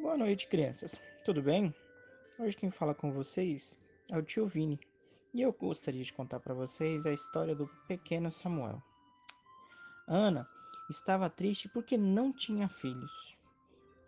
[0.00, 0.98] Boa noite, crianças.
[1.26, 1.74] Tudo bem?
[2.38, 3.78] Hoje quem fala com vocês
[4.10, 4.80] é o tio Vini
[5.34, 8.82] e eu gostaria de contar para vocês a história do pequeno Samuel.
[10.08, 10.48] Ana
[10.88, 13.36] estava triste porque não tinha filhos.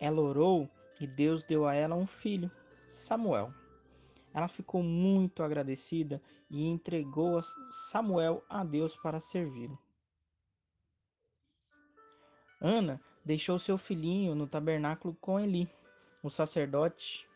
[0.01, 0.67] Ela orou
[0.99, 2.51] e Deus deu a ela um filho,
[2.89, 3.53] Samuel.
[4.33, 7.39] Ela ficou muito agradecida e entregou
[7.71, 9.79] Samuel a Deus para servi-lo.
[12.59, 15.69] Ana deixou seu filhinho no tabernáculo com Eli
[16.23, 17.29] o sacerdote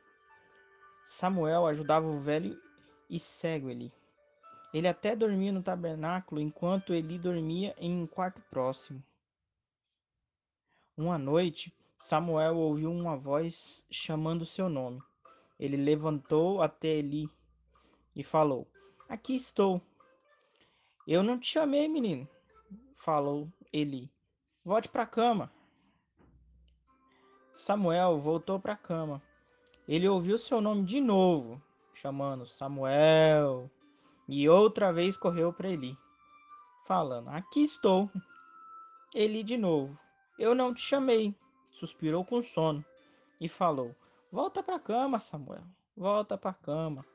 [1.04, 2.60] Samuel ajudava o velho
[3.08, 3.92] e cego Eli.
[4.74, 9.02] Ele até dormia no tabernáculo enquanto Eli dormia em um quarto próximo.
[10.96, 15.00] Uma noite, Samuel ouviu uma voz chamando seu nome.
[15.58, 17.30] Ele levantou até Eli
[18.14, 18.66] e falou:
[19.08, 19.80] Aqui estou.
[21.06, 22.28] Eu não te chamei, menino,
[22.94, 24.10] falou Eli.
[24.64, 25.52] Volte para a cama.
[27.56, 29.22] Samuel voltou para a cama.
[29.88, 31.60] Ele ouviu seu nome de novo,
[31.94, 33.70] chamando Samuel,
[34.28, 35.96] e outra vez correu para Eli,
[36.84, 38.10] falando: Aqui estou.
[39.14, 39.98] Eli de novo:
[40.38, 41.34] Eu não te chamei.
[41.72, 42.84] Suspirou com sono
[43.40, 43.96] e falou:
[44.30, 45.64] Volta para a cama, Samuel.
[45.96, 47.06] Volta para a cama.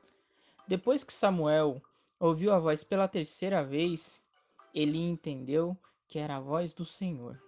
[0.66, 1.80] Depois que Samuel
[2.18, 4.20] ouviu a voz pela terceira vez,
[4.74, 5.76] Eli entendeu
[6.08, 7.40] que era a voz do Senhor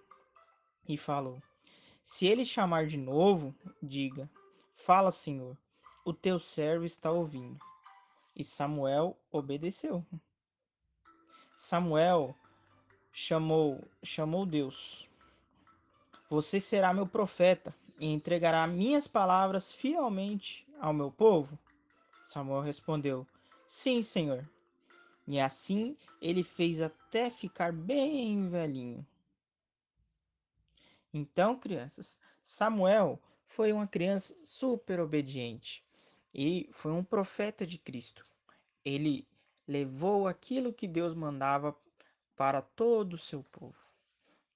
[0.89, 1.43] e falou:
[2.05, 4.31] se ele chamar de novo, diga:
[4.75, 5.57] Fala, Senhor,
[6.05, 7.59] o teu servo está ouvindo.
[8.37, 10.05] E Samuel obedeceu.
[11.57, 12.37] Samuel
[13.11, 15.09] chamou, chamou Deus.
[16.29, 21.59] Você será meu profeta e entregará minhas palavras fielmente ao meu povo?
[22.27, 23.27] Samuel respondeu:
[23.67, 24.47] Sim, Senhor.
[25.27, 29.07] E assim ele fez até ficar bem velhinho.
[31.17, 35.87] Então, crianças, Samuel foi uma criança super obediente
[36.35, 38.27] e foi um profeta de Cristo.
[38.85, 39.25] Ele
[39.65, 41.73] levou aquilo que Deus mandava
[42.35, 43.79] para todo o seu povo.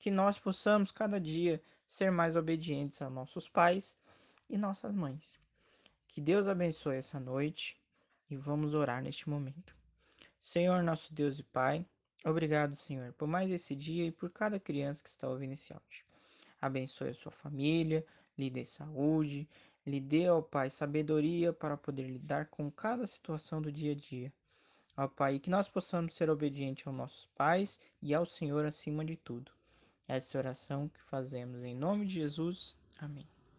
[0.01, 3.97] Que nós possamos cada dia ser mais obedientes a nossos pais
[4.51, 5.39] e nossas mães.
[6.09, 7.81] Que Deus abençoe essa noite
[8.29, 9.77] e vamos orar neste momento.
[10.41, 11.87] Senhor, nosso Deus e Pai,
[12.25, 16.08] obrigado, Senhor, por mais esse dia e por cada criança que está ouvindo esse áudio
[16.61, 18.05] abençoe a sua família,
[18.37, 19.49] lhe dê saúde,
[19.87, 24.33] lhe dê, ó Pai, sabedoria para poder lidar com cada situação do dia a dia.
[24.97, 29.17] Ó Pai, que nós possamos ser obedientes aos nossos pais e ao Senhor acima de
[29.17, 29.53] tudo.
[30.07, 32.77] Essa é oração que fazemos em nome de Jesus.
[32.99, 33.38] Amém.